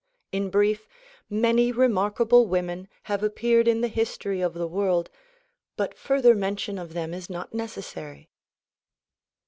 [0.31, 0.87] In brief,
[1.29, 5.11] many remarkable women have appeared in the history of the world
[5.77, 8.27] but further men tion of them is not necessary.